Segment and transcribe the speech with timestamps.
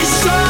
[0.00, 0.43] Cause I.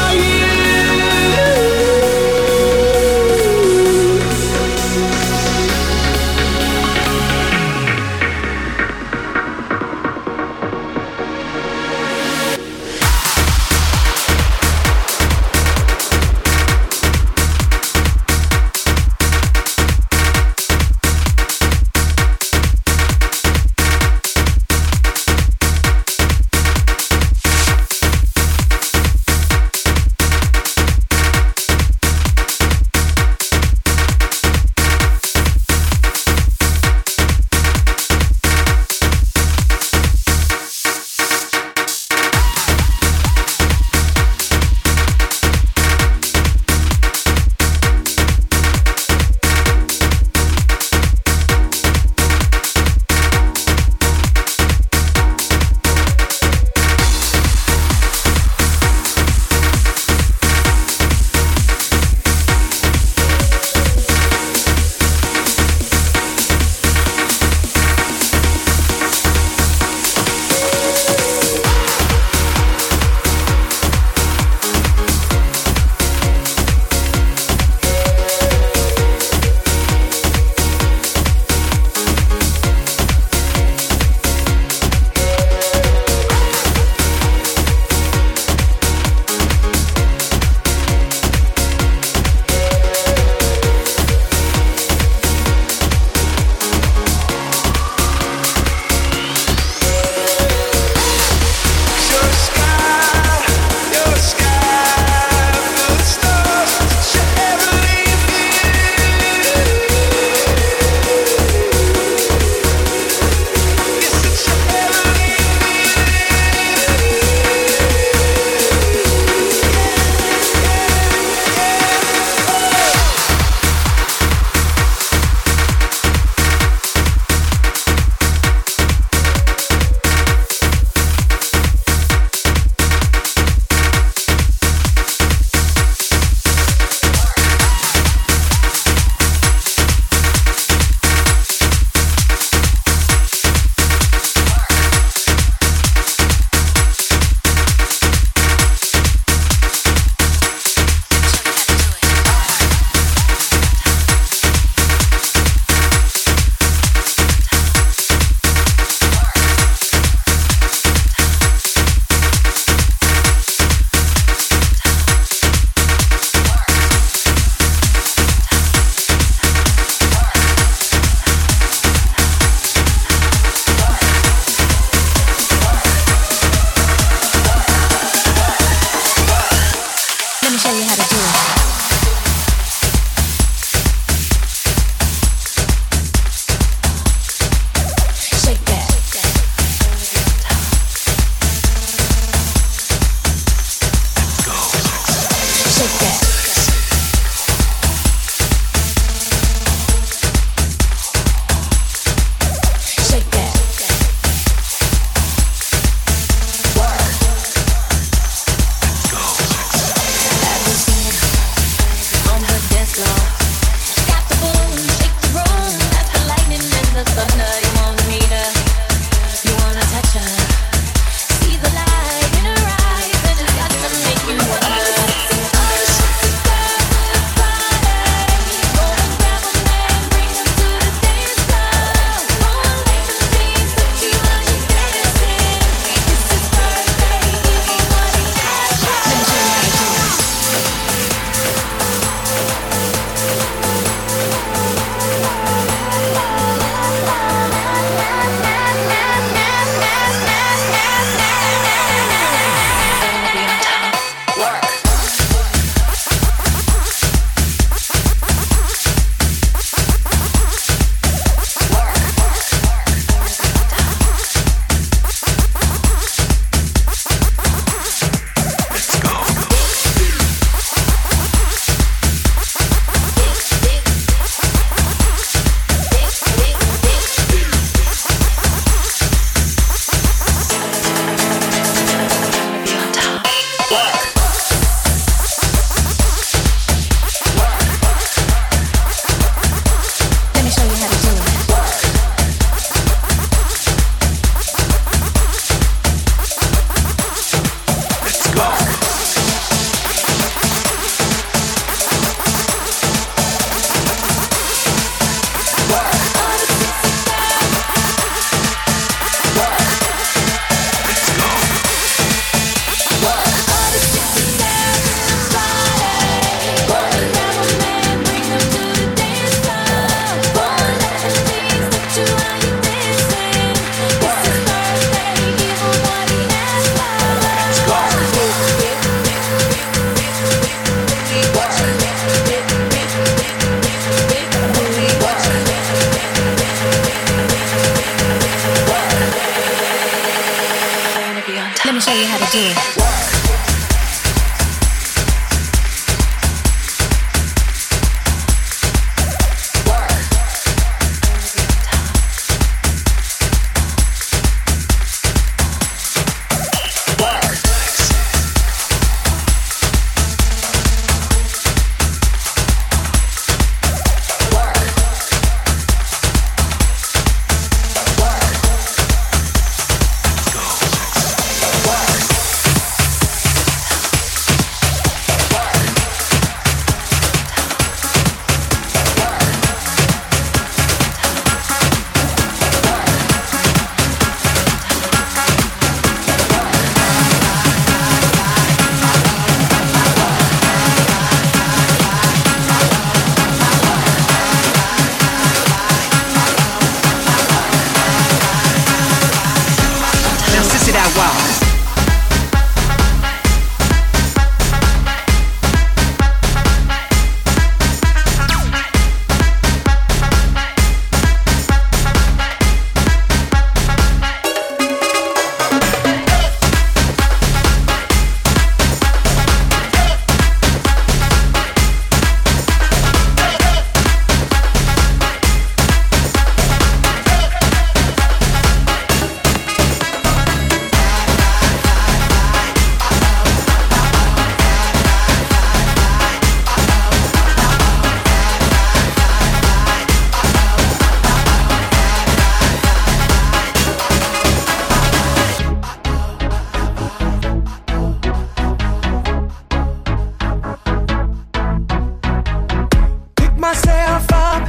[453.45, 454.41] myself up,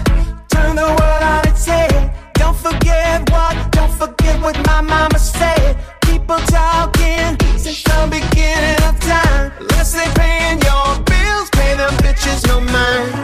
[0.49, 1.93] turn the world on its head.
[2.33, 5.77] Don't forget what, don't forget what my mama said.
[6.01, 7.29] People talking
[7.59, 9.53] since the beginning of time.
[9.61, 13.16] Unless they paying your bills, pay them bitches no mind.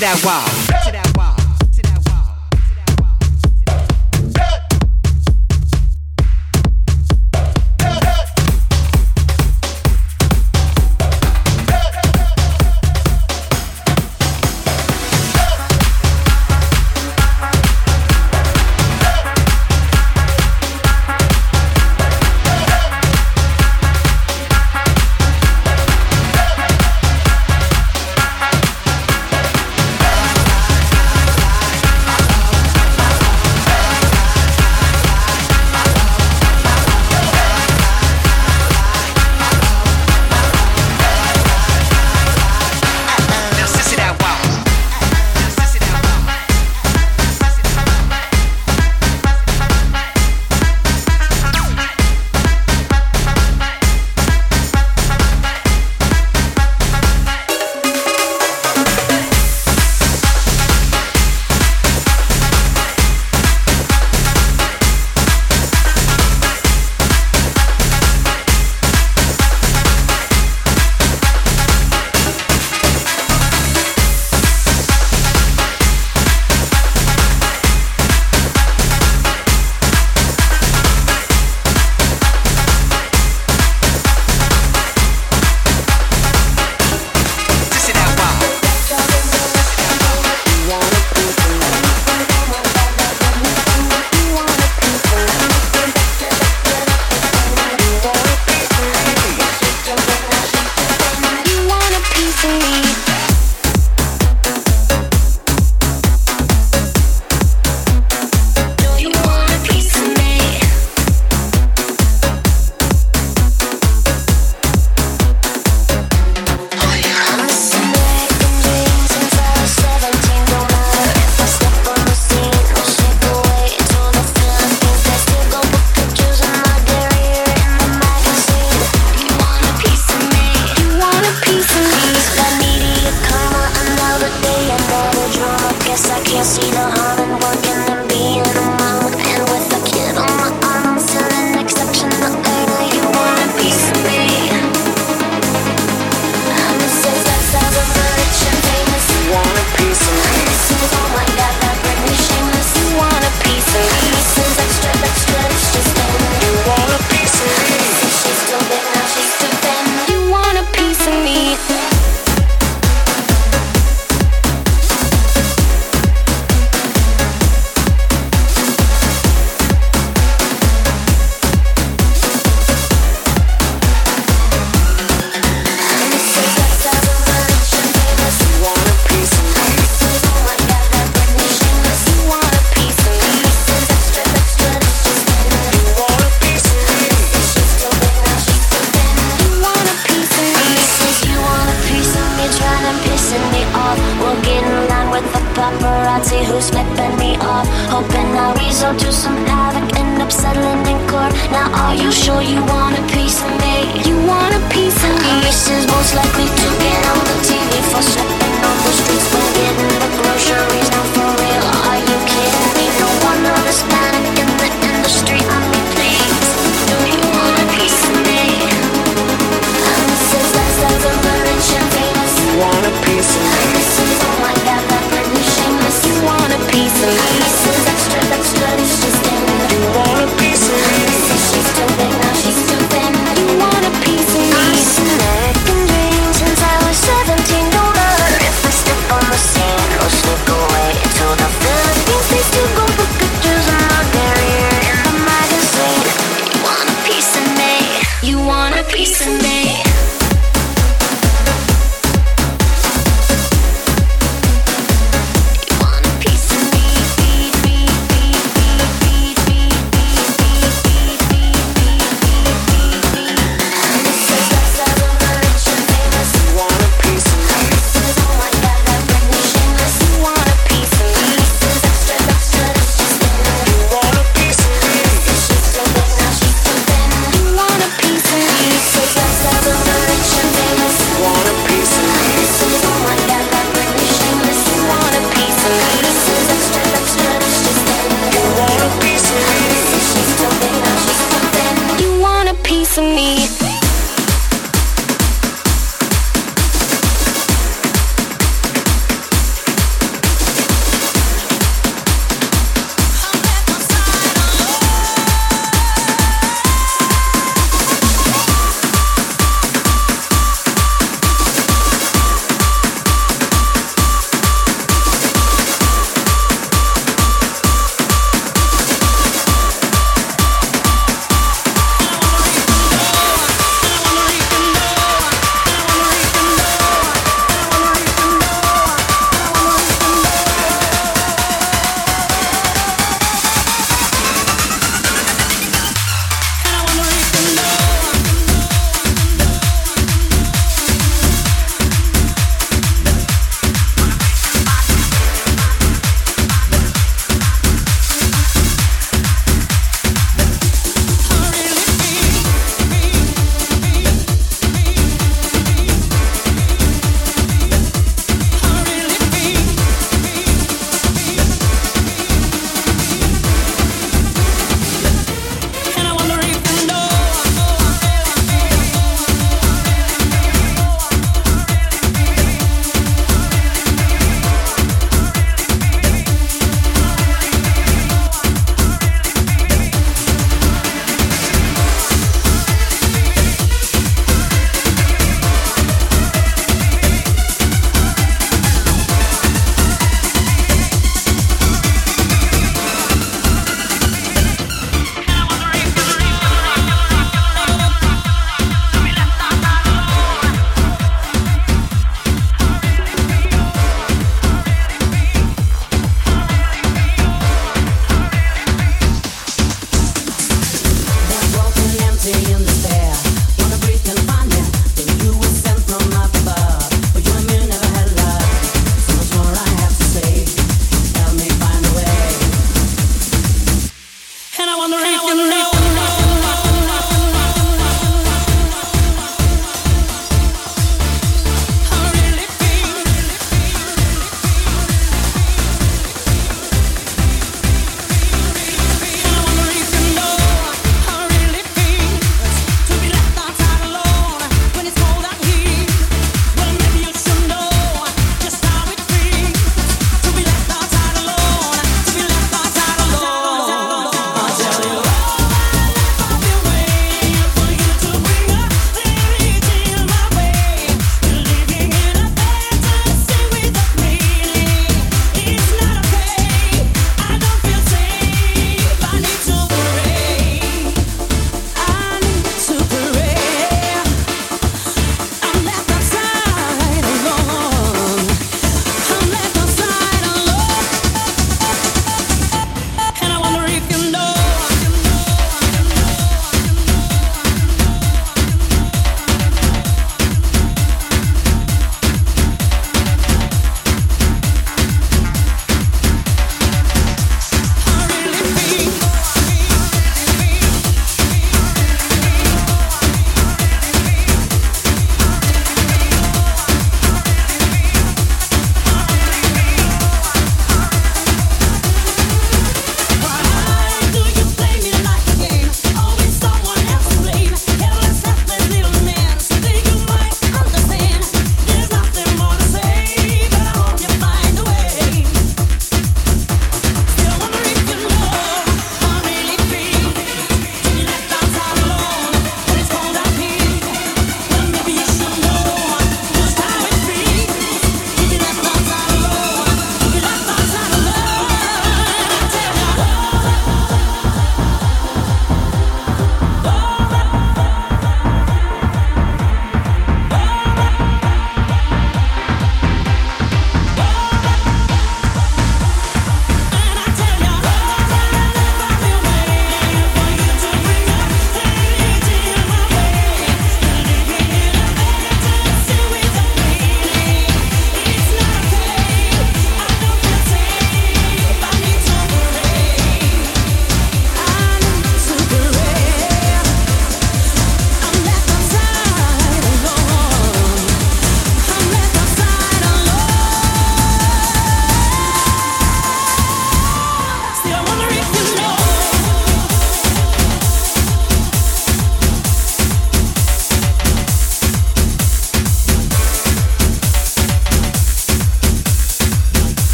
[0.00, 0.55] that wow.